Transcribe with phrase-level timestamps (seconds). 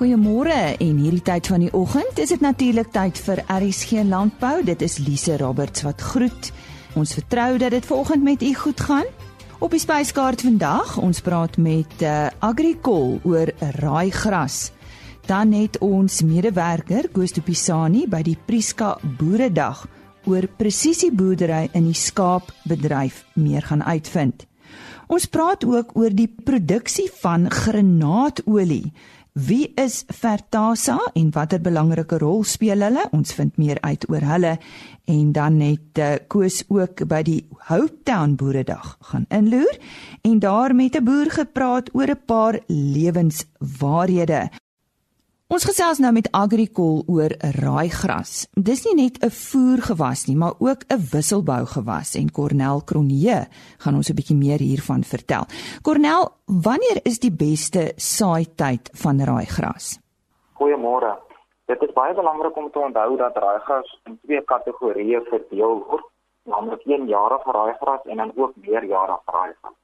[0.00, 4.62] Goeiemôre en hierdie tyd van die oggend is dit natuurlik tyd vir RSG Landbou.
[4.64, 6.48] Dit is Lise Roberts wat groet.
[6.96, 9.10] Ons vertrou dat dit vanoggend met u goed gaan.
[9.60, 14.70] Op die spyskaart vandag, ons praat met uh, Agricol oor raaigras.
[15.28, 19.84] Dan het ons medewerker Koos Pisani by die Priska Boeredag
[20.24, 24.48] oor presisieboerdery in die skaapbedryf meer gaan uitvind.
[25.10, 28.92] Ons praat ook oor die produksie van granaadolie.
[29.46, 33.06] Wie is Vertasa en watter belangrike rol speel hulle?
[33.16, 34.50] Ons vind meer uit oor hulle
[35.08, 37.38] en dan net uh, Koos ook by die
[37.70, 39.78] Hope Town Boeredag gaan inloer
[40.26, 44.50] en daar met 'n boer gepraat oor 'n paar lewenswaarhede.
[45.50, 48.44] Ons gesels nou met Agricol oor raaigras.
[48.54, 53.48] Dis nie net 'n voergewas nie, maar ook 'n wisselbougewas en Cornel Kronje
[53.82, 55.44] gaan ons 'n bietjie meer hiervan vertel.
[55.82, 59.98] Cornel, wanneer is die beste saaityd van raaigras?
[60.54, 61.18] Goeiemôre.
[61.66, 66.06] Dit is baie belangrik om te onthou dat raaigras in twee kategorieë verdeel word,
[66.44, 69.76] naamlik eenjarige raaigras en dan ook meerjarige raaigras.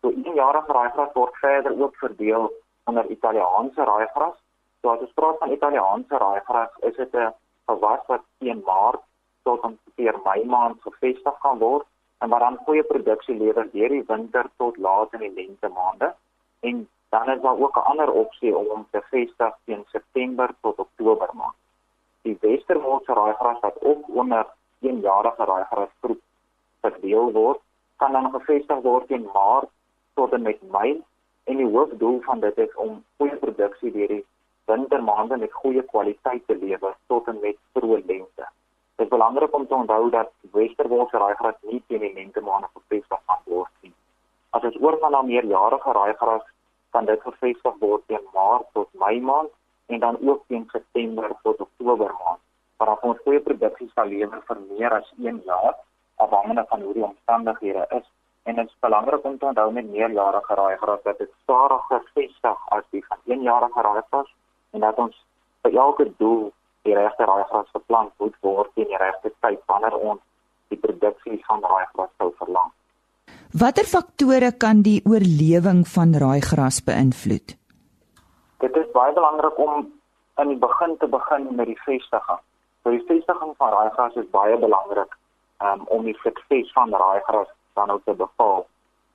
[0.00, 2.52] So eenjarige raaigras word verder ook verdeel
[2.84, 4.38] onder Italiaanse raaigras
[4.82, 7.32] So as ons praat van Italiaanse raaigras, is dit 'n
[7.70, 9.02] gewas wat teen Maart
[9.42, 11.86] tot ongeveer Mei maand gevestig kan word
[12.20, 16.14] en wat dan goeie produksie lewer deur die winter tot laat in die lente maande.
[16.60, 20.78] En dan is daar ook 'n ander opsie om hom te vestig teen September tot
[20.78, 21.58] Oktober maand.
[22.22, 24.46] Die Westermoortse raaigras wat ook onder
[24.80, 26.20] eenjarige raaigras groep
[26.80, 27.60] verdeel word,
[27.96, 29.70] kan dan gevestig word teen Maart
[30.14, 31.02] tot en met Mei
[31.44, 34.24] en die hoofdoel van dit is om goeie produksie deur die
[34.70, 38.46] wintermaande met goeie kwaliteit te lewer tot en met vroeë lente.
[39.00, 43.40] Dit is belangrik om te onthou dat Westerwolse raaigras nie teen die lentemaande gevestig kan
[43.44, 43.94] word nie.
[44.56, 46.46] As ons oorgaan na meerjarige raaigras,
[46.90, 49.52] kan dit gevestig word teen Maart tot Mei maand
[49.86, 52.42] en dan ook teen September tot Oktober maand.
[52.78, 55.74] Maar ons goeie produksie sal lewer vir meer as 1 jaar
[56.26, 58.06] afhangende van hoe die omstandighede is.
[58.42, 62.86] En dit is belangrik om te onthou met meerjarige raaigras dat dit stadiger vestig as
[62.90, 64.29] die van eenjarige raaigras
[64.80, 65.16] en dat ons
[65.62, 66.48] vir elke doel
[66.88, 70.20] die regte raaigras geplant moet word in die regte tyd wanneer ons
[70.72, 72.70] die produksie van raaigras sou verlang.
[73.60, 77.56] Watter faktore kan die oorlewing van raaigras beïnvloed?
[78.64, 79.90] Dit is baie belangrik om
[80.40, 82.40] in die begin te begin met die vestiging.
[82.82, 85.16] So die vestiging van raaigras is baie belangrik
[85.60, 88.64] um, om die sukses van raaigras dan ook te bepaal.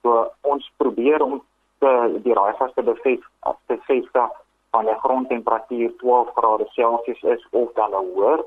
[0.04, 1.40] So ons probeer om
[1.82, 3.26] te, die raaigras te bevestig,
[3.72, 4.42] te vestig
[4.76, 8.46] van 'n grondtemperatuur 12 grade Celsius is of dan nou hoër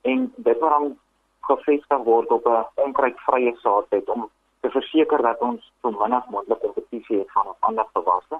[0.00, 0.98] en dit moet dan
[1.40, 6.60] gevestig word op 'n onkruidvrye saadbed om te verseker dat ons so min as moontlik
[6.60, 8.36] kompetisie het van ander gewasse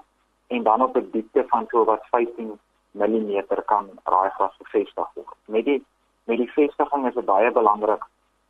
[0.47, 2.59] en dan op 'n diepte van so wat 15
[2.91, 5.37] mm kan raaigras gevestig word.
[5.45, 5.85] Met die
[6.23, 8.03] met die vestiging is dit baie belangrik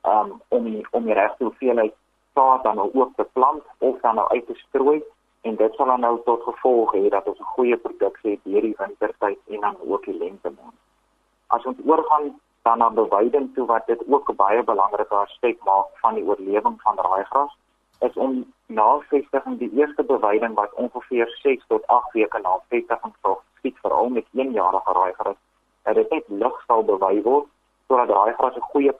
[0.03, 1.93] um, om die, om die regte hoeveelheid
[2.33, 5.03] saad dan ook te plant of dan nou uit te strooi
[5.47, 8.75] en dit sal dan nou tot gevolg hê dat ons 'n goeie produksie het hierdie
[8.77, 10.77] wintertyd en dan ook die lente maand.
[11.47, 12.25] As ons oorgaan
[12.61, 16.81] dan na beweiding toe wat dit ook 'n baie belangrike aspek maak van die oorlewing
[16.81, 17.53] van raaigras,
[17.99, 23.13] is om na vestiging die eerste beweiding wat ongeveer 6 tot 8 weke na vestiging
[23.21, 25.39] sou skiet veral met eenjarige raaigras,
[25.83, 27.47] dat dit net lig sal bewei word
[27.87, 28.93] sodat raaigras 'n goeie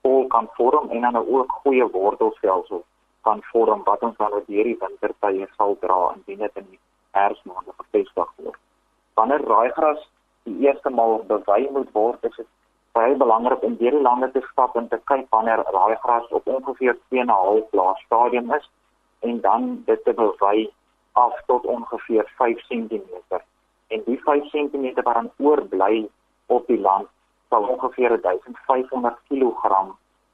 [0.00, 2.84] pol kan vorm en dan ook goeie wortelstelsels
[3.24, 6.80] kan vorm wat ons dan oor hierdie wintertye sal dra indien dit in die
[7.18, 8.60] herfsmaande gevestig word.
[9.18, 10.02] Wanneer raaigras
[10.48, 12.50] die eerste maal bewei moet word, is dit
[12.94, 17.70] baie belangrik om hierdie lande te stap en te kyk wanneer raaigras op ongeveer 2,5
[17.72, 18.70] blaas stadium is
[19.28, 20.68] en dan dit te bewei
[21.24, 23.40] af tot ongeveer 5 cm.
[23.88, 26.08] En die 5 cm wat dan oorbly
[26.46, 27.08] op die land
[27.48, 29.84] sal ongeveer 1500 kg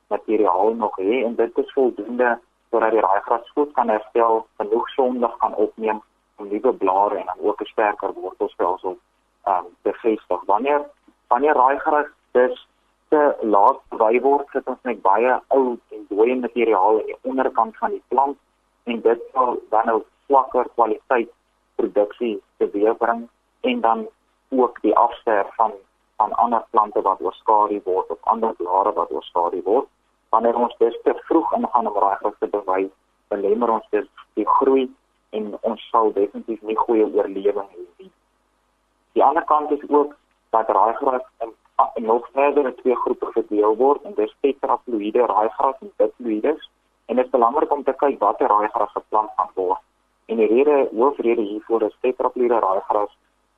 [0.08, 2.38] materiaal nog hê en dit is voldoende
[2.70, 6.02] sodat die raaigras goed kan herstel, genoeg sonlig kan opneem
[6.36, 8.98] om nuwe blare en dan ook 'n sterker wortelstelsel
[9.46, 10.40] um te vestig.
[10.46, 10.86] Wanneer
[11.28, 12.68] wanneer raaigras dus
[13.08, 17.76] te laat wy word, sit ons net baie ou en dooie materiaal in die onderkant
[17.76, 18.38] van die plant
[18.84, 21.30] en dit sal dan nou swakker kwaliteit
[21.74, 23.28] produksie teweegbring
[23.60, 24.08] en dan
[24.48, 25.72] ook die afsterf van
[26.16, 29.88] van ander plante wat oorskadu word of ander blare wat oorskadu word
[30.30, 32.90] wanneer ons dus te vroeg ingaan om raaigras te bewys,
[33.28, 34.86] belemmer ons dus die groei
[35.30, 38.10] en ons sal definitief nie goeie oorlewing hê nie.
[39.18, 40.14] Die ander kant is ook
[40.50, 41.54] dat raaigras in,
[41.94, 46.70] in nog verder in twee groepe verdeel word en dis tetraploïde raaigras en diploïdes
[47.06, 49.82] en dit is belangrik om te kyk watter raaigras geplant gaan word.
[50.30, 53.10] En die rede, hoofrede hiervoor is tetraploïde raaigras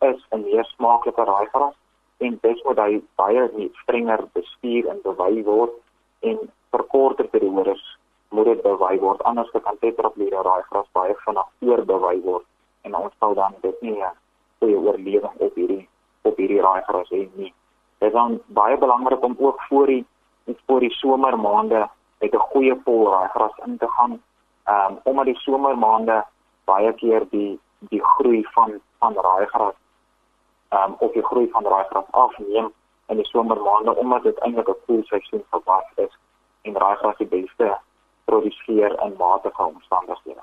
[0.09, 1.77] is 'n meer smaaklike raaigras
[2.19, 5.73] en dis moet hy baie strenger bestuur en bewy word
[6.21, 6.39] en
[6.73, 7.83] vir korter periodes
[8.33, 12.47] moet dit bewy word anders kan tetraplure raaigras baie vinnig oorbewy word
[12.89, 14.13] en ons sal dan dit nie 'n
[14.59, 15.89] goeie oorlewing op hierdie
[16.23, 17.53] op hierdie raaigras hê nie.
[17.99, 20.05] Dit is dan baie belangrik om ook voor die
[20.67, 21.89] voor die somermaande
[22.21, 24.23] met 'n goeie vol raaigras in te gaan.
[24.69, 26.25] Um, omdat die somermaande
[26.65, 29.75] baie keer die die groei van van raaigras
[30.69, 32.73] ehm um, of die groei van raaigras afneem
[33.07, 36.19] in die somermaande omdat dit eintlik 'n koel seisoen vir was is
[36.63, 37.79] en raaigras die beste
[38.25, 40.41] produseer in matige omstandighede.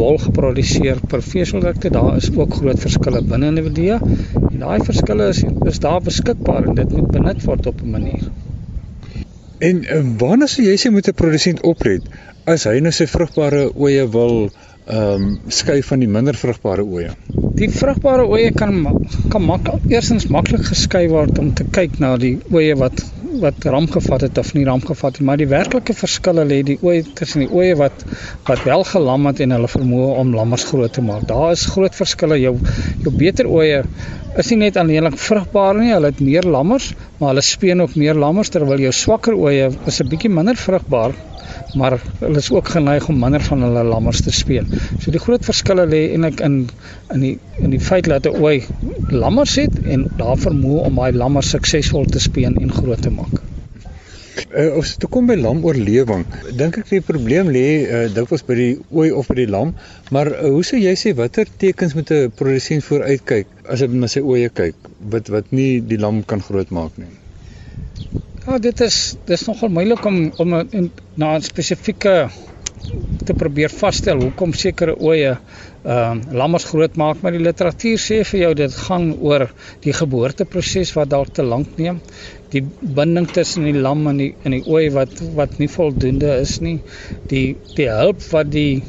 [0.00, 4.02] wol geproduseer per veseldikte daar is ook groot verskille binne individue.
[4.50, 5.44] En daai verskille is
[5.74, 8.30] is daar beskikbaar en dit moet benut word op 'n manier
[9.60, 12.06] En uh, wanneer sou jy sê moet 'n produsent opret
[12.48, 14.36] as hy nou sy vrugbare oeye wil
[14.90, 17.10] ehm um, skei van die minder vrugbare oeye.
[17.60, 18.80] Die vrugbare oeye kan
[19.30, 23.04] kan maklik eersins maklik geskei word om te kyk na die oeye wat
[23.38, 26.78] wat ram gevat het of nie ram gevat het, maar die werklike verskille lê die
[26.82, 28.04] oeye tussen die oeye wat
[28.48, 31.28] wat wel gelam het en hulle vermoë om lammers groot te maak.
[31.30, 32.40] Daar is groot verskille.
[32.40, 32.56] Jou
[33.04, 33.84] jou beter oeye
[34.38, 38.18] is nie net alleenlik vrugbaar nie, hulle het meer lammers, maar hulle speen ook meer
[38.18, 41.14] lammers terwyl jou swakker oeye is 'n bietjie minder vrugbaar
[41.74, 44.66] maar hulle is ook geneig om minder van hulle lammers te speen.
[44.98, 46.58] So die groot verskille lê eintlik in
[47.14, 48.64] in die in die feit dat 'n ooi
[49.08, 53.40] lammers het en daar vermoë om daai lammers suksesvol te speen en groot te maak.
[54.50, 56.24] Uh, as dit kom by lamoorlewing,
[56.58, 59.74] dink ek die probleem lê uh, dikwels by die ooi of by die lam,
[60.14, 64.10] maar uh, hoe sou jy sê watter tekens moet 'n produsent vooruitkyk as hy na
[64.10, 67.19] sy oeye kyk wat wat nie die lam kan grootmaak nie?
[68.50, 68.96] Ja, dit is
[69.30, 70.86] dis nogal moeilik om om in,
[71.22, 72.14] na 'n spesifieke
[73.26, 78.18] te probeer vasstel hoekom sekere oeye ehm uh, lammers groot maak, maar die literatuur sê
[78.30, 79.44] vir jou dit gaan oor
[79.86, 82.00] die geboorteproses wat dalk te lank neem,
[82.50, 82.64] die
[82.98, 86.80] binding tussen die lam en die in die ooi wat wat nie voldoende is nie,
[87.30, 87.46] die
[87.78, 88.82] die hulp wat die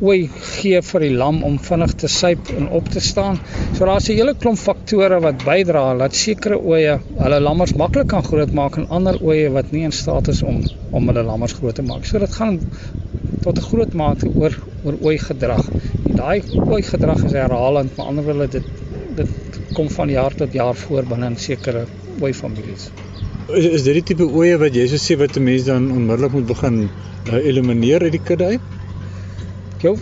[0.00, 3.38] ooi gee vir die lam om vinnig te suip en op te staan.
[3.76, 8.24] So daar's 'n hele klomp faktore wat bydra dat sekere ooe hulle lammers maklik kan
[8.24, 11.82] grootmaak en ander ooe wat nie in staat is om om hulle lammers groot te
[11.82, 12.04] maak.
[12.04, 12.60] So dit gaan
[13.42, 15.64] tot 'n groot mate oor oor ooi gedrag.
[16.08, 18.64] En daai ooi gedrag is herhalend, maar ander wille dit
[19.16, 19.28] dit
[19.74, 21.84] kom van jaar tot jaar voor binne in sekere
[22.20, 22.90] ooi families.
[23.48, 26.32] Is, is dit die tipe ooe wat jy so sê wat 'n mens dan onmiddellik
[26.32, 26.88] moet begin
[27.32, 28.79] uh, elimineer uit die kudde uit?
[29.82, 29.96] Jou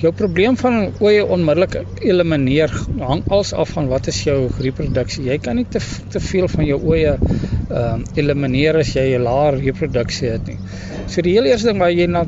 [0.00, 5.24] jou probleem van oeye onmiddellik elimineer hang als af van wat is jou reproduksie.
[5.26, 5.80] Jy kan nie te
[6.12, 10.58] te veel van jou oeye ehm uh, elimineer as jy 'n laer reproduksie het nie.
[11.06, 12.24] So die heel eerste ding wat jy na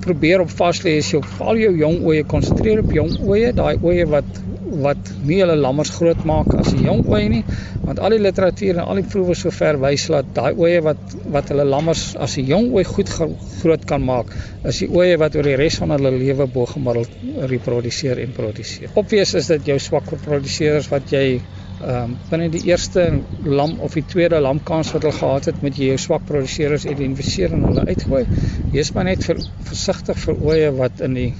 [0.00, 3.76] probeer op vas lê is jou al jou jong oeye konsentreer op jong oeye, daai
[3.82, 7.44] oeye wat wat nie hulle lammers groot maak as 'n jong ooi nie
[7.86, 11.52] want al die literatuur en al die proewe sover wys dat daai ooe wat wat
[11.52, 14.32] hulle lammers as 'n jong ooi goed groot kan maak
[14.64, 17.10] is die ooe wat oor die res van hulle lewe bo gemiddeld
[17.52, 18.90] reproduseer en produseer.
[18.94, 21.40] Obvious is dit jou swak produseerders wat jy
[21.76, 23.02] ehm um, binne die eerste
[23.44, 27.66] lam of die tweede lamkans wat hulle gehad het met jou swak produseerders identifiseer en
[27.68, 28.24] hulle uitgooi.
[28.72, 31.32] Wees maar net ver, versigtig vir ooe wat in die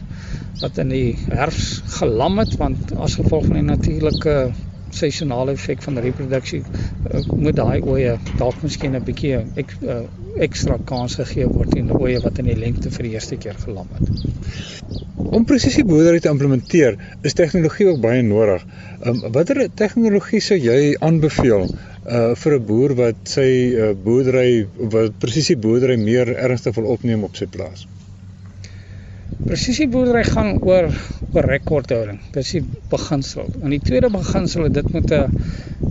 [0.61, 4.37] wat in die herfs gelam het want as gevolg van die natuurlike
[4.97, 10.05] seisonale effek van reproduksie uh, moet daai oeye dalk miskien 'n bietjie ek uh,
[10.47, 13.89] ekstra kans gegee word en oeye wat in die lengte vir die eerste keer gelam
[13.97, 14.11] het.
[15.17, 18.63] Om presisieboerdery te implementeer, is tegnologie ook baie nodig.
[19.03, 21.67] Um, watter tegnologie sou jy aanbeveel
[22.07, 27.37] uh vir 'n boer wat sy uh, boerdery wat presisieboerdery meer ernstig wil opneem op
[27.37, 27.87] sy plaas?
[29.45, 30.89] Presisieboerdery gaan oor
[31.35, 32.21] oor rekordhouding.
[32.33, 33.51] Dis die beginsel.
[33.61, 35.43] En die tweede beginsel is dit moet 'n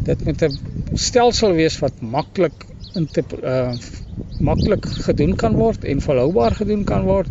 [0.07, 0.57] dit moet 'n
[0.93, 3.71] stelsel wees wat maklik in te uh
[4.39, 7.27] maklik gedoen kan word en volhoubaar gedoen kan word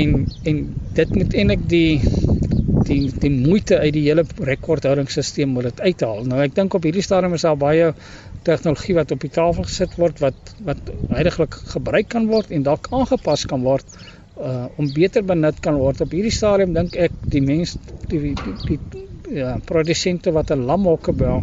[0.00, 0.56] en en
[0.94, 2.00] dit moet eintlik die
[2.88, 6.24] die die moeite uit die hele rekordhoudingsstelsel moet dit uithaal.
[6.24, 7.92] Nou ek dink op hierdie stadium is daar baie
[8.42, 12.88] tegnologie wat op die tafel gesit word wat wat heidaglik gebruik kan word en dalk
[12.90, 13.98] aangepas kan word
[14.38, 16.00] uh om beter benut kan word.
[16.00, 17.78] Op hierdie stadium dink ek die mense
[18.08, 18.78] die die, die,
[19.26, 21.38] die ja, produsente wat 'n lamhokke bou,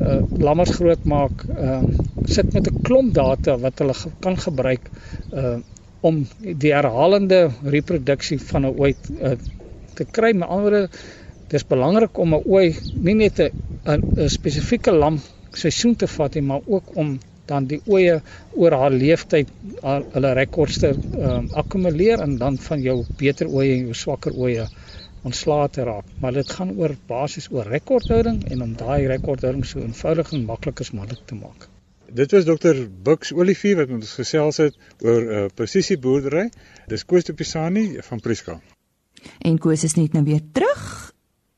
[0.00, 1.82] uh lammers groot maak, uh
[2.26, 4.90] sit met 'n klomp data wat hulle ge kan gebruik
[5.32, 5.58] uh
[6.00, 9.36] om die herhalende reproduksie van 'n ooi uh,
[9.94, 10.32] te kry.
[10.32, 10.88] Met ander woorde,
[11.48, 13.50] dis belangrik om 'n ooi nie net 'n
[14.16, 15.20] 'n spesifieke lam
[15.52, 17.18] seisoen te vat nie, maar ook om
[17.50, 18.20] dan die oeye
[18.54, 19.50] oor haar leeftyd
[19.82, 24.68] hulle rekordste um, akkumuleer en dan van jou beter oeye en jou swakker oeye
[25.28, 26.06] ontslae te raak.
[26.20, 30.80] Maar dit gaan oor basies oor rekordhouding en om daai rekordhouding so eenvoudig en maklik
[30.80, 31.68] as moontlik te maak.
[32.10, 36.50] Dit was dokter Bux Olivier wat met ons gesels het oor 'n uh, eh, presisieboerdery.
[36.88, 38.60] Dis Koos de Pisani van Priska.
[39.38, 41.12] En Koos is net nou weer terug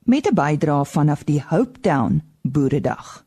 [0.05, 3.25] met 'n bydrae vanaf die Hopetown Boeredag.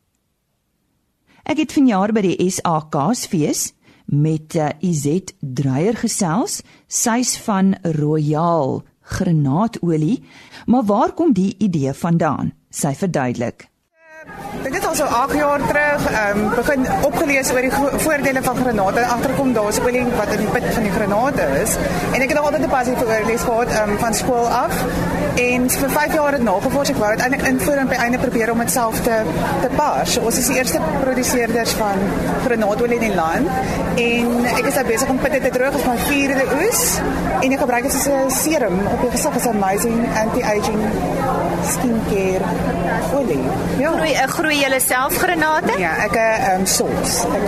[1.46, 3.68] Ek het vanjaar by die SAKsfees
[4.10, 6.58] met uh, Izet Dreyer gesels,
[6.90, 8.80] sy's van Royal
[9.14, 10.24] granaatolie.
[10.66, 12.50] Maar waar kom die idee vandaan?
[12.70, 13.68] Sy verduidelik.
[14.62, 19.00] Dit het al so 8 jaar terug um, begin opgelees oor die voordele van granate
[19.00, 21.76] en agterkom daar is olie wat in die pit van die granate is.
[22.12, 24.74] En ek het nog altyd 'n passie vir olie gehad um, van skool af.
[25.36, 28.50] En vir 5 jaar het nagevors ek wou dit eintlik invoer en by einde probeer
[28.52, 29.16] om dit self te
[29.60, 30.12] te pas.
[30.12, 31.98] So ons is die eerste produseerders van
[32.44, 33.46] granaatolie in die land
[33.94, 36.82] en ek is nou besig om pitte te droog as my vierde oes
[37.42, 40.82] en ek gebruik dit as 'n serum op die gesig as 'n amazing anti-aging
[41.72, 42.44] skincare
[43.14, 43.44] olie.
[43.78, 43.90] Ja.
[43.90, 45.74] Groei, groei julle self granate?
[45.78, 47.22] Ja, ek um, ehm, sos.
[47.24, 47.46] Ek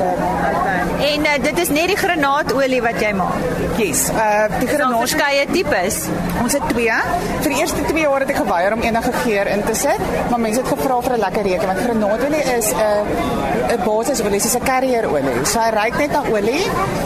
[0.56, 0.78] okay.
[1.12, 3.36] En uh, dit is net die granaatolie wat jy maak.
[3.78, 4.08] Yes.
[4.10, 6.00] Uh die granaat verskeie tipes.
[6.42, 6.96] Ons het twee.
[7.42, 10.40] Vir die eerste 2 jaar het ek geweier om enige geur in te sit, maar
[10.42, 14.56] mense het gevra vir 'n lekker reuk want granaatolie is 'n uh, 'n basisulie, soos
[14.58, 15.44] 'n carrier olie.
[15.44, 16.64] So hy ruik net na olie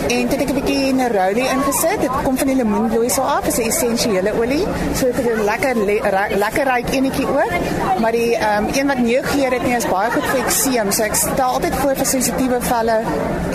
[0.09, 2.01] en dit het ek 'n bietjie neroli ingesit.
[2.01, 4.65] Dit kom van die lemoenbloei so af, is 'n essensiële olie.
[4.95, 5.97] So dit het 'n lekker le
[6.45, 7.53] lekker ryk enetjie ook.
[8.01, 9.21] Maar die ehm um, een wat nie
[9.53, 10.91] geur het nie is baie goed vir ekseem.
[10.97, 12.99] So ek stel altyd voor vir sensitiewe velle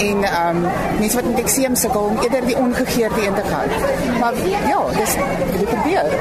[0.03, 0.65] en ehm um,
[0.99, 3.71] mense wat met ekseem sukkel om eerder die ongegeurde een te gaan.
[4.19, 4.37] Maar
[4.69, 6.11] ja, dis dit probeer.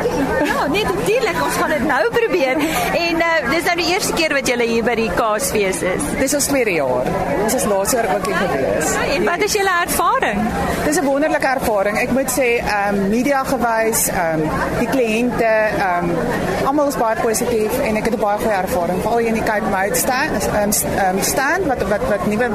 [0.46, 2.62] Ja, nee, natuurlik, ons gaan dit nou probeer.
[3.02, 6.08] En uh, dis nou die eerste keer wat jy hier by die Kaasfees is.
[6.20, 7.10] Dis ons tweede jaar.
[7.42, 8.94] Ons is laas jaar ook hier gewees.
[8.96, 10.40] Ja, en wat is julle ervaring?
[10.86, 12.00] Dis 'n wonderlike ervaring.
[12.00, 14.48] Ek moet sê, ehm um, media gewys, ehm um,
[14.80, 19.02] die kliënte, ehm um, almal is baie positief en ek het 'n baie goeie ervaring.
[19.02, 22.50] Veral hier in die Cape Mount staan, ehm um, staan wat wat wat nuwe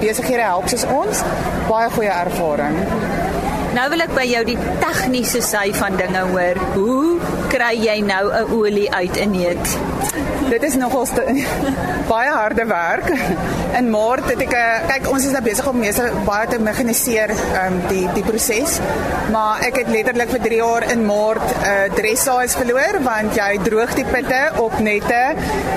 [0.00, 1.22] besighede help soos ons,
[1.68, 2.78] baie goeie ervaring.
[3.76, 6.60] Nou wil ek by jou die tegniese sy van dinge hoor.
[6.74, 7.18] Hoe
[7.52, 9.66] kry jy nou 'n olie uit 'n neut?
[10.46, 11.10] Dit is nogals
[12.12, 13.08] baie harde werk.
[13.76, 17.32] In Maart het ek eh, kyk ons is nou besig om meeste baie te mekaniseer
[17.64, 18.78] um, die die proses.
[19.34, 23.34] Maar ek het letterlik vir 3 jaar in Maart 'n uh, eh, dressage verloor want
[23.36, 25.22] jy droog die pitte op nette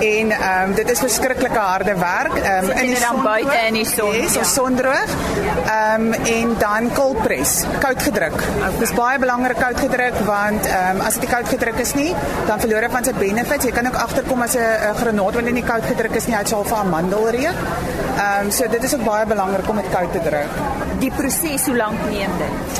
[0.05, 4.13] en um, dit is verskriklike harde werk um, in die dan buite in die son.
[4.13, 5.17] Yes, ja, sondroog.
[5.65, 8.37] Ehm um, en dan cold press, koud gedruk.
[8.37, 8.71] Okay.
[8.77, 12.13] Dit is baie belangrik koud gedruk want ehm um, as dit koud gedruk is nie,
[12.47, 13.65] dan verloor hy van sy benefits.
[13.65, 16.63] Jy kan ook agterkom as 'n granaat wanneer nie koud gedruk is nie, hy sal
[16.63, 17.59] vir amandelreuk.
[18.17, 20.61] Ehm um, so dit is ook baie belangrik om dit koud te druk.
[20.99, 22.79] Die proses hoe lank neem dit?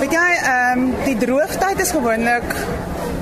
[0.00, 2.54] Weet jy, ehm um, die droogtyd is gewoonlik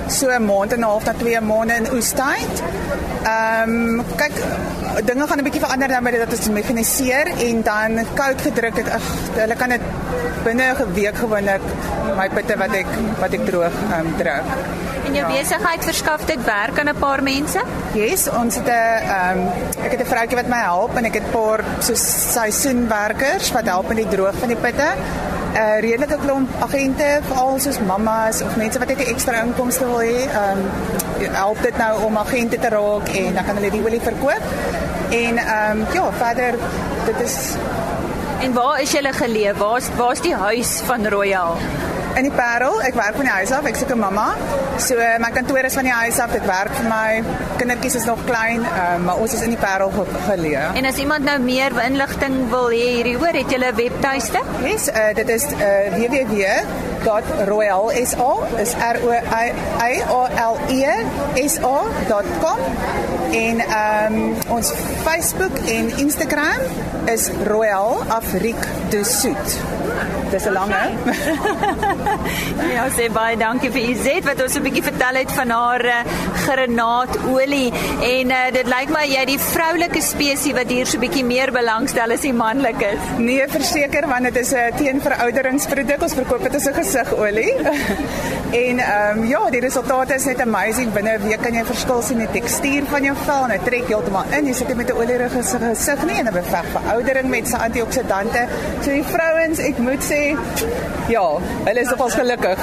[0.06, 2.62] so 'n maand en 'n half tot 2 maande in oestyd.
[3.22, 4.32] Ehm um, kyk
[5.04, 8.76] dinge gaan 'n bietjie verander dan met dit dat dit mekaniseer en dan koud gedruk
[8.76, 8.90] het.
[8.90, 9.80] Ag, hulle kan dit
[10.44, 11.60] binne 'n week gewoonlik
[12.16, 12.86] my pitte wat ek
[13.18, 14.44] wat ek droog ehm um, druk.
[15.04, 15.40] En jou ja.
[15.40, 17.60] besigheid verskaf dit werk aan 'n paar mense?
[17.92, 19.48] Yes, ons het 'n ehm um,
[19.84, 21.94] ek het 'n vroutjie wat my help en ek het 'n paar so
[22.34, 24.88] seisoenwerkers wat help met die droog van die pitte.
[25.54, 30.02] 'n redelike klomp agente, veral soos mammas of mense wat net 'n ekstra inkomste wil
[30.02, 33.84] hê, ehm um, help dit nou om agente te raak en dan kan hulle die
[33.84, 34.42] olie verkoop.
[35.10, 36.54] En ehm um, ja, verder
[37.06, 37.36] dit is
[38.44, 39.54] En waar is julle geleë?
[39.56, 41.56] Waar's waar's die huis van Royal?
[42.14, 44.38] In die Parel, ek werk van die huis af, ek soek 'n mamma.
[44.78, 47.24] So my kantoor is van die huis af, dit werk vir my.
[47.58, 50.74] Kindertjies is nog klein, uh, maar ons is in die Parel ge geleë.
[50.78, 54.38] En as iemand nou meer inligting wil hê hierdie hoor, het julle 'n webtuiste?
[54.62, 55.50] Yes, uh, dit is uh,
[55.98, 59.52] www.royalsa is R O I
[60.14, 61.04] A L E
[61.48, 62.58] S A.com
[63.30, 66.60] en um, ons Facebook en Instagram
[67.04, 69.73] is Royal Afriek de Soet.
[70.34, 70.86] Dis 'n lang hè.
[72.76, 75.98] ja, sê baie dankie vir Izet wat ons 'n bietjie vertel het van haar uh,
[76.44, 77.70] granaatolie
[78.08, 82.10] en uh, dit lyk my jy die vroulike spesies wat hier so bietjie meer belangstel
[82.16, 82.90] as die manlike.
[83.18, 86.02] Nee, verseker want dit is 'n uh, teenverouderingsproduk.
[86.02, 87.54] Ons verkoop dit as 'n gesigolie.
[88.66, 90.92] en ehm um, ja, die resultate is net amazing.
[90.92, 93.64] Binne 'n week kan jy verskil sien in die tekstuur van jou vel en dit
[93.70, 94.50] trek heeltemal in.
[94.50, 98.46] Jy sit dit met 'n olierige gesig nie en dit beveg veroudering met sy antioksidante.
[98.82, 100.23] So die vrouens, ek moet sê,
[101.12, 101.26] ja,
[101.66, 102.58] hulle is nogals gelukkig.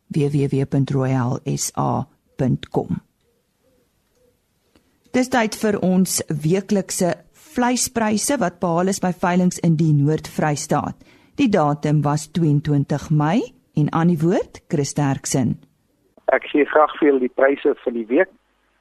[0.10, 3.00] www.royalsa.com
[5.10, 7.16] Dis tyd vir ons weeklikse
[7.60, 11.01] vleispryse wat behaal is by veilinge in die Noord-Vrystaat.
[11.39, 13.42] Die datum was 22 Mei
[13.75, 15.58] en aan die woord Chris Terksen.
[16.32, 18.32] Ek gee graag vir julle die pryse vir die week.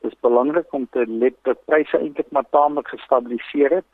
[0.05, 3.89] Dit is belangrik om te let dat pryse eintlik maar taamlik gestabiliseer het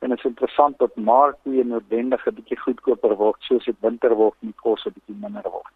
[0.00, 4.36] en dit is interessant dat markte noodwendig 'n bietjie goedkoper word soos dit winter word
[4.40, 5.74] en die kos 'n bietjie minder word.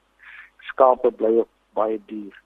[0.73, 2.44] Skape bly ook baie duur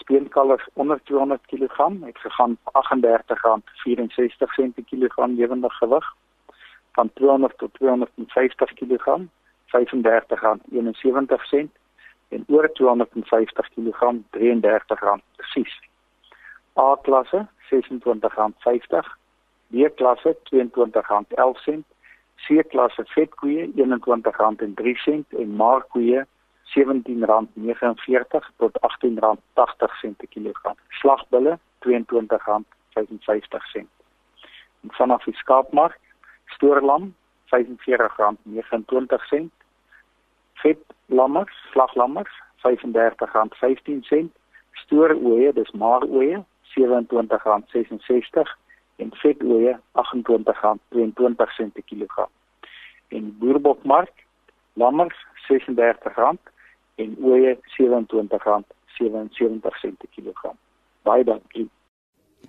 [0.00, 2.62] speenkalvers onder 200 kg het gegaan R38.64
[4.74, 6.14] per kilogram lewendige gewig
[6.92, 9.18] van 200 tot 250 kg
[9.66, 9.70] R35.71
[12.28, 15.80] en oor 250 kg R33 presies.
[16.78, 17.74] A klasse R26.50,
[19.66, 20.40] B klasse R22.11,
[22.36, 23.72] C klasse vetkoeie R21.03
[25.28, 26.26] en maarkoeie
[26.70, 30.74] R17.49 tot R18.80 per kilogram.
[30.88, 33.84] Slagbulle R22.55.
[34.80, 35.98] En vanaf die skaapmark,
[36.46, 37.14] stoorlam
[37.50, 39.48] R45.29.
[40.62, 44.30] Vetlammers, slaglammers R35.15.
[44.72, 46.44] Stooroeie, dis maaroeie
[46.76, 48.42] R27.66
[48.96, 52.28] en vetoeie R28.22 per kilogram.
[53.08, 54.12] En boerbokmark
[54.72, 56.49] lammers R36
[57.02, 59.74] en ooe R27.77 per
[60.14, 60.56] kilogram.
[61.02, 61.68] Baie dankie.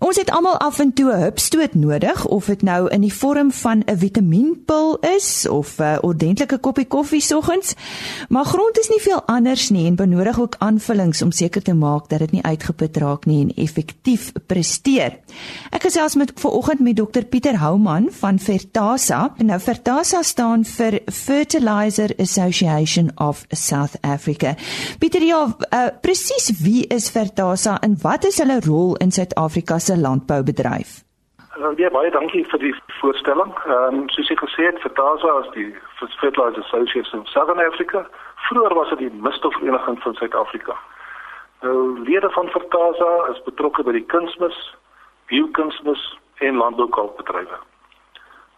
[0.00, 3.52] Ons het almal af en toe 'n hupstoot nodig of dit nou in die vorm
[3.52, 7.74] van 'n vitamienpil is of 'n ordentlike koppie koffie soggens.
[8.28, 12.08] Maar grond is nie veel anders nie en benodig ook aanvullings om seker te maak
[12.08, 15.18] dat dit nie uitgeput raak nie en effektief presteer.
[15.70, 19.34] Ek gesels met vanoggend met Dr Pieter Houman van Fertasa.
[19.36, 24.54] Nou Fertasa staan vir Fertilizer Association of South Africa.
[24.98, 29.78] Pieter, ja, uh, presies wie is Fertasa en wat is hulle rol in Suid-Afrika?
[29.89, 31.02] se landboubedryf.
[31.58, 33.52] Nou ja, baie dankie vir die voorstelling.
[33.66, 35.74] Ehm um, soos jy gesê het, Fertasa is die
[36.20, 38.06] Fertilizer Association of Southern Africa.
[38.48, 40.76] Vroeger was dit die Misstofvereniging van Suid-Afrika.
[41.60, 44.60] Nou lede van Fertasa is betrokke by die kunsmis,
[45.26, 46.06] biokunsmis
[46.46, 47.58] en landboukalkbedrywe.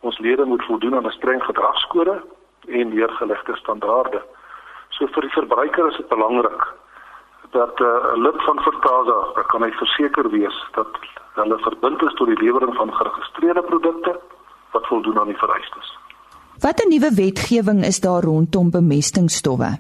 [0.01, 2.23] Ons lede moet voldoen aan 'n streng gedragskode
[2.69, 4.23] en neergelegde standaarde.
[4.89, 6.63] So vir die verbruiker is dit belangrik
[7.51, 10.89] dat eh, 'n uh, lid van Fertasa, kan hy verseker wees dat
[11.35, 14.21] hulle verbind is tot die lewering van geregistreerde produkte
[14.73, 15.99] wat voldoen aan die vereistes.
[16.61, 19.71] Watter nuwe wetgewing is daar rondom bemestingstowwe?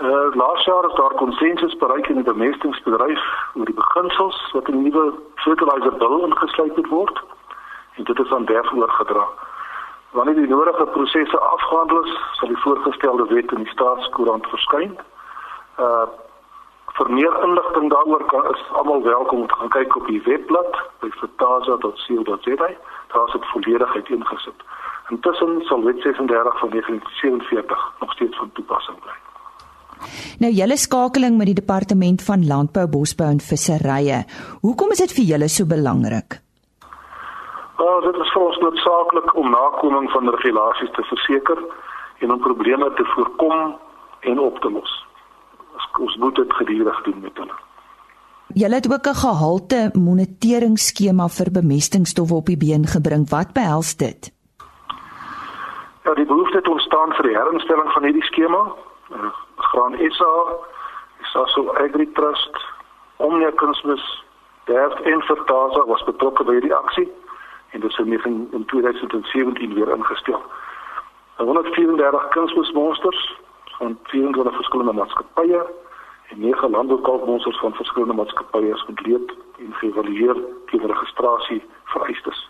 [0.00, 3.22] Uh, laas jaar is daar konsensus bereik in die bemestingsbedryf
[3.54, 7.22] oor die beginsels wat in die nuwe fertilizer bill ingesluit moet word
[7.96, 9.24] en dit is aan DEF oorgedra.
[10.10, 14.96] Wanneer die nodige prosesse afgehandel is, sal die voorgestelde wet in die staatskoerant verskyn.
[15.80, 16.06] Uh
[16.96, 20.78] vir meer inligting daaroor kan is almal welkom om te gaan kyk op die webblad
[21.04, 22.70] by fataza.co.za.
[23.12, 24.64] Daar is dit volledig uiteengesit.
[25.10, 29.16] Intussen sal wet 36 van 1947 nog steeds van toepassing bly.
[30.38, 34.24] Nou julle skakeling met die departement van landbou, bosbou en visserye.
[34.60, 36.40] Hoekom is dit vir julle so belangrik?
[37.76, 41.60] Wel, dit is vir ons noodsaaklik om nakoming van regulasies te verseker
[42.24, 43.76] en om probleme te voorkom
[44.20, 45.05] en op te los.
[45.98, 47.56] Ons moet dit gedurig doen met hulle.
[48.54, 53.30] Julle het ook 'n gehalte moniteringsskema vir bemestingstowwe op die been gebring.
[53.30, 54.32] Wat behels dit?
[56.04, 58.62] Ja, die behoefte het ontstaan vir die herinstelling van hierdie skema.
[59.10, 60.32] Uh, Graan SA,
[61.22, 62.54] Sasso Agri Trust,
[63.16, 64.24] Omnia Kunsmis,
[64.64, 67.12] Derf en Vertasa was betrokke by hierdie aksie
[67.70, 70.42] en dit is in 2017 weer ingestel.
[71.36, 73.38] 134 kunsmismonsters
[73.78, 75.66] van 24 verskillende maatskappye
[76.28, 80.36] en nege landboukalkmonsters van verskillende maatskappye is ontleed en geëvalueer
[80.66, 82.48] teen registrasie vereistes.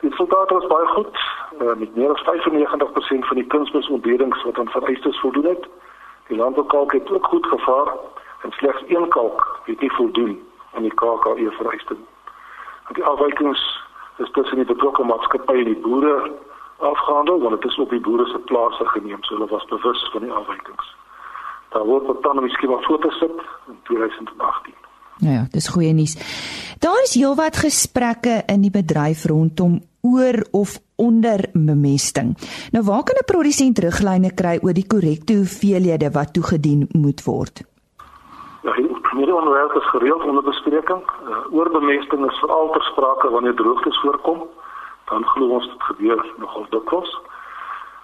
[0.00, 1.16] Die resultate was baie goed,
[1.62, 5.68] uh, met meer as 95% van die kunsmisontledings wat aan vereistes voldoen het.
[6.26, 7.92] Die landboukalk het ook goed gevaar
[8.42, 11.96] en slegs een kalk het nie voldoen aan die KKE vereistes.
[12.92, 13.82] Die afwykings
[14.16, 16.32] is tussen die betrokke maatskappye en die boere
[16.76, 20.22] afgehandel want dit is op die boere se plase geneem, so hulle was bewus van
[20.22, 20.94] die afwykings.
[21.78, 23.30] Daar word wat dan miskien wat foto sit
[23.70, 24.74] in 2018.
[25.22, 26.16] Ja ja, dis goeie nuus.
[26.82, 32.34] Daar is heelwat gesprekke in die bedryf rondom oor of onder bemesting.
[32.74, 37.62] Nou waar kan 'n produsent riglyne kry oor die korrekte hoeveelhede wat toegedien moet word?
[38.62, 38.72] Ja,
[39.14, 41.02] hierdie onderwerp is gereeld onder bespreking.
[41.02, 44.42] Uh, oorbemesting is veral ter sprake wanneer droogtes voorkom.
[45.04, 47.18] Dan glo ons dit gebeur nogal dikwels.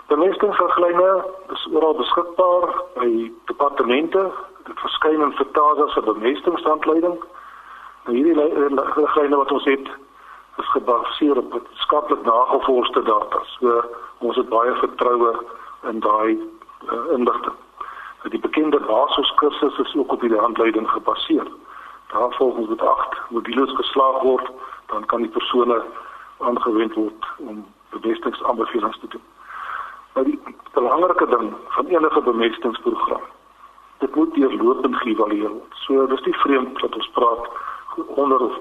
[0.07, 4.33] Bemestingsriglyne is oral beskikbaar by departemente.
[4.64, 7.17] Dit verskyn in Vertasa se bemestingshandleiding.
[8.05, 8.35] Nou hierdie
[8.99, 9.88] riglyne wat ons het
[10.61, 13.40] is gebaseer op wetenskaplik nagevorsde data.
[13.57, 13.81] So
[14.19, 15.33] ons het baie vertroue
[15.88, 17.57] in daai uh, inligting.
[18.21, 21.49] Nou, die bekende basiskursus is ook op hierdie handleiding gebaseer.
[22.12, 24.51] Daar volgens moet agt modules geslaag word,
[24.87, 25.83] dan kan die persone
[26.38, 29.25] aangewend word om bemestingsaanbevelings te doen.
[30.14, 30.40] Maar die
[30.72, 33.22] belangrike ding van enige bemestingsprogram,
[33.98, 35.74] dit moet deurlopend geëvalueer word.
[35.74, 37.48] So dis nie vreemd dat ons praat
[38.07, 38.59] onder of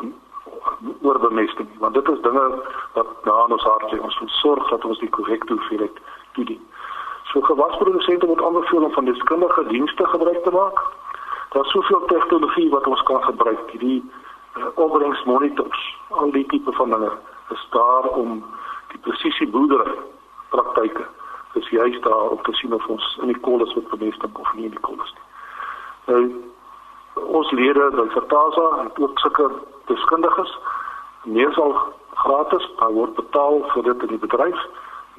[1.02, 2.46] oor bemesting, want dit is dinge
[2.94, 4.00] wat na ons hart lê.
[4.00, 6.62] Ons moet sorg dat ons die korrekte hoeveelheid toedien.
[7.30, 10.84] So gewasprodusente moet aanbeveel om van deskundige dienste gebruik te maak.
[11.50, 14.02] Daar's soveel tegnologie wat ons kan gebruik, hierdie
[14.58, 17.12] uh, opbrengsmonitors, al die tipe van dinge
[17.54, 18.40] is daar om
[18.90, 20.00] die presisie boerdery
[20.50, 21.06] praktyke
[21.60, 24.66] is juist daar om te sien of ons in die kolis wat bemesting of nie
[24.70, 25.28] in die kolis nie.
[26.06, 26.24] Nou
[27.40, 29.50] ons lede by Vertasa het ook sulke
[29.92, 30.58] deskundiges
[31.24, 31.76] meesal
[32.24, 34.66] gratis, daar word betaal vir dit in die bedryf,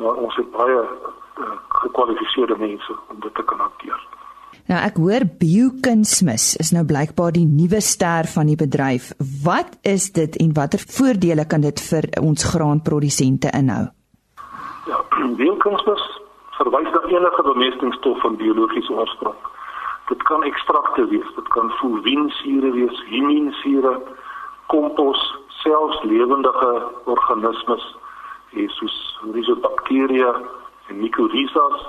[0.00, 4.02] maar ons het baie uh, gekwalifiseerde mense om dit te kan hanteer.
[4.70, 9.10] Nou ek hoor biokunsmis is nou blykbaar die nuwe ster van die bedryf.
[9.44, 13.86] Wat is dit en watter voordele kan dit vir ons graanprodusente inhou?
[14.88, 15.00] Ja,
[15.40, 16.13] biokunsmis
[16.58, 19.36] verwys na enige bemestingsstof van biologiese oorsprong.
[20.08, 23.94] Dit kan ekstrakte wees, dit kan fulvinsure wees, heminsure,
[24.66, 26.72] kompos, selfs lewendige
[27.04, 27.96] organismes,
[28.76, 28.96] soos
[29.32, 30.34] rhizobacteria
[30.86, 31.86] en mycorrhizas,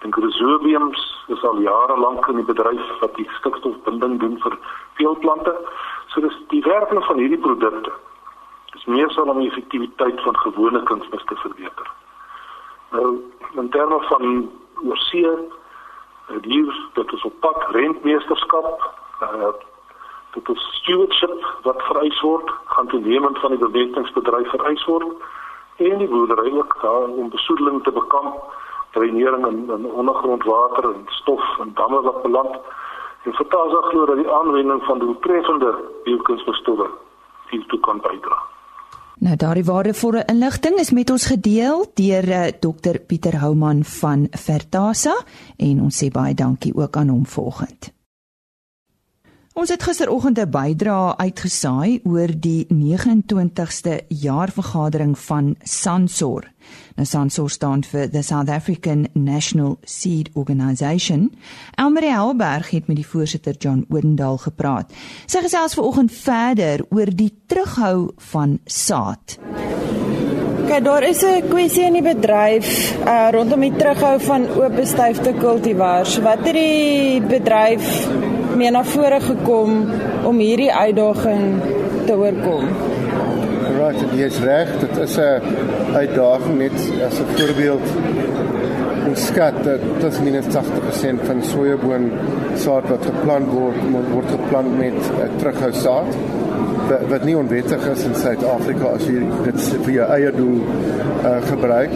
[0.00, 4.58] en rhizobiums, is al jare lank in die bedryf wat die stikstofbinding doen vir
[5.00, 5.54] veelplante.
[6.12, 7.92] So dis die werking van hierdie produkte
[8.76, 11.90] is meer sal om die effektiwiteit van gewone kunsmis te verbeter.
[12.96, 14.50] Nou in terme van
[14.88, 15.30] oorsee
[16.42, 19.52] hier dit is op pad rentmeesterskap uh
[20.36, 25.06] dit is stewardship wat vereis word gaan toenemend van die bewegtingsbedryf vereis word
[25.76, 28.42] en die boerdery ook daar om besoedeling te bekamp
[28.90, 32.58] dreinering in, in ondergrondwater en stof en damme wat beland
[33.22, 35.72] en vertaal as glo dat die aanwending van doeltreffende
[36.04, 36.90] biokunsstowwe
[37.48, 38.55] hiertoe kan bydra
[39.26, 45.16] Nou daardie waardevolle inligting is met ons gedeel deur uh, Dr Pieter Houman van Vertasa
[45.56, 47.95] en ons sê baie dankie ook aan hom volgend.
[49.56, 56.44] Ons het gisteroggend 'n bydrae uitgesaai oor die 29ste jaarvergadering van Sansor.
[56.94, 61.32] Nou Sansor staan vir the South African National Seed Organisation.
[61.74, 64.92] Elmarie Helberg het met die voorsitter John Odendaal gepraat.
[65.26, 69.38] Sy gesels vanoggend verder oor die terughou van saad.
[70.66, 75.32] Kyk, daar is 'n kwessie in die bedryf uh rondom die terughou van oop bestuifde
[75.32, 76.18] kultivars.
[76.18, 78.08] Wat het die bedryf
[78.56, 79.72] mee na vore gekom
[80.24, 81.42] om hierdie uitdaging
[82.06, 82.70] te oorkom?
[83.76, 85.42] Right, jy is reg, dit is 'n
[85.94, 87.86] uitdaging net as 'n voorbeeld.
[89.08, 92.10] Ons skat dat tot minstens 80% van sojaboon
[92.54, 93.76] saad wat geplant word,
[94.12, 96.10] word geplant met 'n terughou saad.
[97.08, 100.60] wat nie onwettig is in Suid-Afrika as jy dit vir jou eie doel
[101.24, 101.90] uh, gebruik.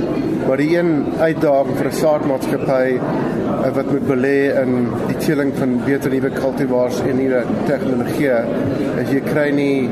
[0.46, 5.74] Maar die een uitdaging vir 'n saadmaatskappy uh, wat moet belê in die teeling van
[5.84, 8.32] beter nuwe kultivars en nuwe tegnologie
[9.02, 9.88] is jy kry nie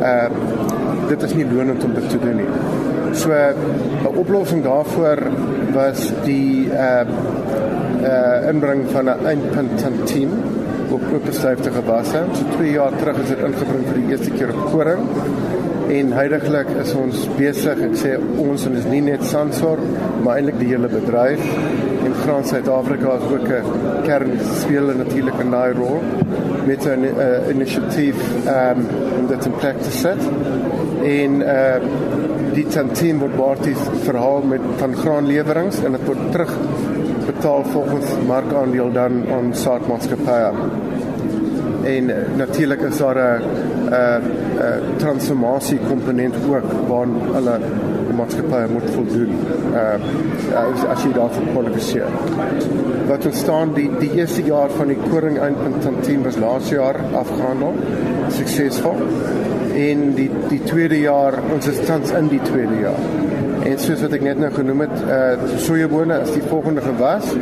[0.00, 0.28] uh,
[1.10, 2.48] dit is nie lonend om te doen nie.
[3.12, 5.18] So 'n oplossing daarvoor
[5.74, 7.04] was die uh
[8.02, 10.30] uh inbring van 'n eindpunt team
[10.90, 12.24] op oopgestuifde gewasse.
[12.32, 15.02] So 2 jaar terug is dit ingebring vir die eerste keer op koring.
[15.90, 19.80] En heidaglik is ons besig, ek sê ons en is nie net Sansor,
[20.22, 21.42] maar eintlik die hele bedryf
[22.06, 25.98] in Graan Suid-Afrika is ook 'n kern speel natuurlik 'n daai rol
[26.66, 28.86] met 'n uh, inisiatief um
[29.18, 30.20] om dit in plek te sit.
[31.02, 31.78] En uh
[32.54, 36.52] die team word baarties verhaal met van graanlewerings en dit word terug
[37.26, 40.52] betaal volgens markaandeel dan aan saadmaatskappye.
[41.84, 43.42] En natuurlik is daar 'n
[43.90, 47.58] 'n transformasie komponent ook waaraan hulle
[48.16, 49.32] maatskappye moet voldoen.
[49.72, 49.94] Uh
[50.60, 52.12] as, as jy daarvoor kwalifiseer.
[53.08, 56.70] Wat ons staan die die eerste jaar van die koring eindpunt van team was laas
[56.72, 57.74] jaar afgehandel
[58.36, 59.02] suksesvol.
[59.74, 63.04] En die die tweede jaar ons is tans in die tweede jaar.
[63.64, 67.32] En soos wat ek net nou genoem het, uh sojabone is die volgende gewas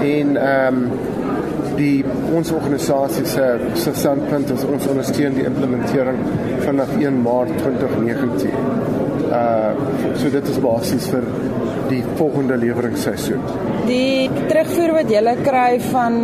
[0.00, 1.14] en ehm um,
[1.76, 2.04] die
[2.36, 6.18] ons organisasie se se standpunt is ons ondersteun die implementering
[6.64, 8.50] vanaf 1 Maart 2019.
[9.26, 9.72] Uh
[10.16, 11.26] so dit is basies vir
[11.90, 13.42] die volgende leweringsseisoen.
[13.86, 16.16] Die terugvoer wat jy kry van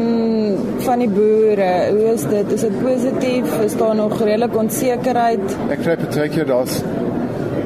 [0.86, 2.52] van die boere, hoe is dit?
[2.56, 3.58] Is dit positief?
[3.66, 5.44] Is daar nog redelik onsekerheid?
[5.70, 6.80] Ek kry baie keer daar's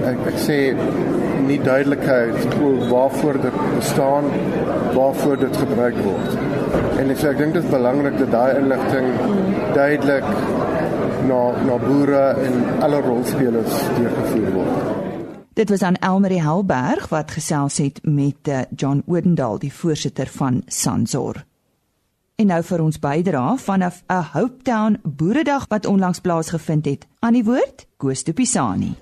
[0.06, 0.58] ek, ek sê
[1.46, 4.30] nie duidelikheid oor waarvoor dit bestaan,
[4.96, 6.55] waarvoor dit gebruik word.
[7.00, 9.08] En ek sê ek dink dit is belangrik dat daai inligting
[9.74, 10.26] duidelik
[11.28, 12.54] na na boere en
[12.86, 15.04] alle rolspelers deurgevoer word.
[15.56, 20.62] Dit was aan Elmarie Helberg wat gesels het met eh, John Odendaal, die voorsitter van
[20.66, 21.44] Sansor.
[22.36, 27.06] En nou vir ons bydra vanaf 'n Hopetown Boeredag wat onlangs plaasgevind het.
[27.18, 28.94] Aan die woord, Koos de Pisani.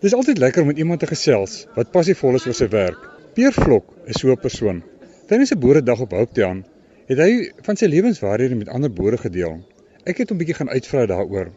[0.00, 2.98] Dis altyd lekker om met iemand te gesels wat passievol is oor sy werk.
[3.34, 4.82] Pier Vlok is so 'n persoon.
[5.28, 6.64] Tydens 'n Boeredag op Hopetown
[7.08, 7.32] het hy
[7.66, 9.58] van sy lewenswaarhede met ander boere gedeel.
[10.08, 11.50] Ek het hom bietjie gaan uitvra daaroor.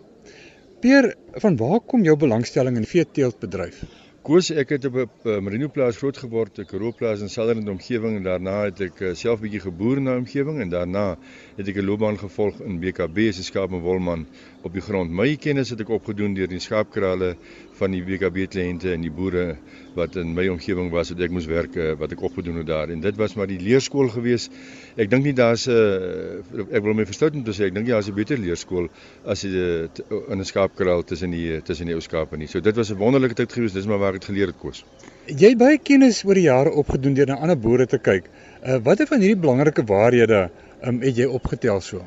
[0.83, 3.79] Pier, van waar kom jou belangstelling in veeteeltbedryf?
[4.27, 8.17] Koos ek het op 'n Merino plaas groot geword, 'n Karoo plaas in Sutherland omgewing
[8.17, 11.17] en daarna het ek eh, self bietjie geboer in daai omgewing en daarna
[11.55, 14.27] het ek 'n loopbaan gevolg in BKB 'n skaap en wolman
[14.67, 15.11] op die grond.
[15.11, 17.33] My kennis het ek opgedoen deur die skaapkrale
[17.79, 19.55] van die BKB kliënte en die boere
[19.97, 22.91] wat in my omgewing was wat ek moes werk eh, wat ek opgedoen het daar
[22.93, 24.49] en dit was maar die leerskool gewees.
[24.97, 27.87] Ek dink nie daar's 'n uh, ek wil my verstout om te sê ek dink
[27.87, 28.89] daar's 'n beter leerskool
[29.25, 29.87] as die
[30.29, 32.47] in 'n skaapkraal tussen die tussen die ou skape nie.
[32.47, 33.73] So dit was 'n wonderlike tyd gewees.
[33.73, 34.83] Dis maar waar ek geleer het koos.
[35.27, 38.29] Jy het baie kennis oor die jare opgedoen deur na ander boere te kyk.
[38.63, 40.49] Uh, Watter van hierdie belangrike waarhede
[40.83, 42.05] um, het jy opgetel so?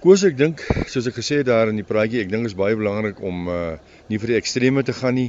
[0.00, 2.72] Koos ek dink soos ek gesê het daar in die praatjie, ek dink is baie
[2.72, 3.56] belangrik om uh,
[4.08, 5.26] nie vir die extreme te gaan nie,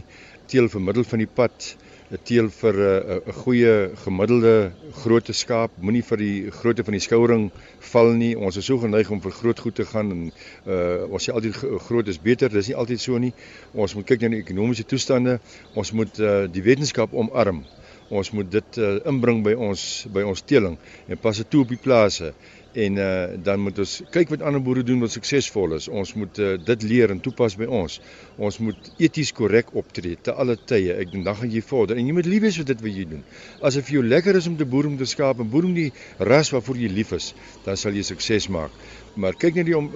[0.48, 1.74] teel vir middel van die pad
[2.12, 6.96] 'n teel vir 'n uh, 'n goeie gemiddelde grootte skaap, moenie vir die grootte van
[6.96, 7.44] die skouring
[7.92, 8.32] val nie.
[8.36, 10.24] Ons is so geneig om vir groot goed te gaan en
[10.68, 13.34] uh ons sê altyd groot is beter, dis nie altyd so nie.
[13.76, 15.40] Ons moet kyk na die ekonomiese toestande.
[15.76, 17.66] Ons moet uh die wetenskap omarm.
[18.12, 20.76] Ons moet dit uh, inbring by ons by ons teeling
[21.08, 22.34] en pas dit toe op die plase
[22.74, 23.08] en uh,
[23.44, 25.88] dan moet ons kyk wat ander boere doen wat suksesvol is.
[25.92, 27.98] Ons moet uh, dit leer en toepas by ons.
[28.38, 30.96] Ons moet eties korrek optree te alle tye.
[30.96, 33.08] Ek dink dan gaan jy vorder en jy moet lief wees vir dit wat jy
[33.16, 33.26] doen.
[33.62, 35.76] As dit vir jou lekker is om te boer om te skaap en boer om
[35.78, 35.90] die
[36.32, 37.34] ras waarvoor jy lief is,
[37.66, 38.74] dan sal jy sukses maak.
[39.20, 39.92] Maar kyk net die om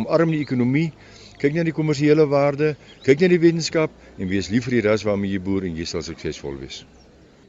[0.00, 0.90] omarm die ekonomie.
[1.34, 2.70] Kyk net die kommersiële waarde,
[3.04, 5.88] kyk net die wetenskap en wees lief vir die ras waarmee jy boer en jy
[5.90, 6.84] sal suksesvol wees.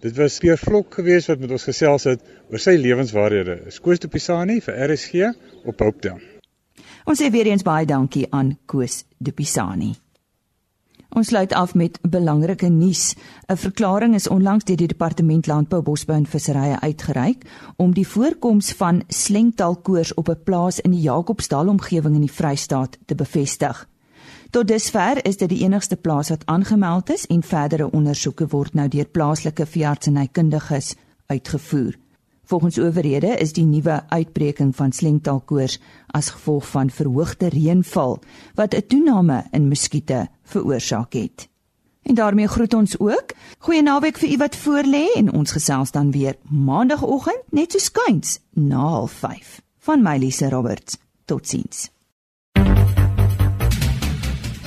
[0.04, 3.60] Dit was Pier Vlok geweest wat met ons gesels het oor sy lewenswaarhede.
[3.82, 5.32] Koos de Pisani vir RSG
[5.66, 6.22] op Hopetown.
[7.06, 9.94] Ons sê weer eens baie dankie aan Koos de Pisani.
[11.16, 13.16] Ons sluit af met belangrike nuus.
[13.48, 18.74] 'n Verklaring is onlangs deur die Departement Landbou, Bosbou en Visserye uitgereik om die voorkoms
[18.74, 23.88] van slengtaalkoors op 'n plaas in die Jacobsdal omgewing in die Vrystaat te bevestig.
[24.56, 28.86] Tot dusver is dit die enigste plaas wat aangemeld is en verdere ondersoeke word nou
[28.88, 30.94] deur plaaslike veeartsenykundiges
[31.28, 31.98] uitgevoer.
[32.48, 35.76] Volgens owerhede is die nuwe uitbreking van slengtaalkoors
[36.08, 38.16] as gevolg van verhoogde reënval
[38.56, 41.50] wat 'n toename in muskiete veroorsaak het.
[42.02, 43.34] En daarmee groet ons ook.
[43.60, 48.40] Goeie naweek vir u wat voorlê en ons gesels dan weer maandagooggend net so skuins
[48.54, 50.98] na 05:30 van my Lise Roberts.
[51.26, 51.95] Totsiens.